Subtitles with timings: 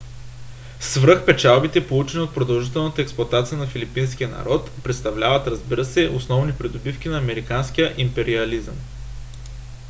[0.79, 7.93] свръхпечалбите получени от продължителната експлоатация на филипинския народ представляват разбира се основни придобивки на американския
[7.97, 8.75] империализъм